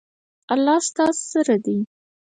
[0.53, 1.77] الله ستاسو سره دی